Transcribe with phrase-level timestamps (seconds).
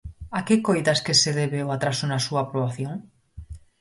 [0.37, 2.95] A que coidas que se debe o atraso na súa aprobación?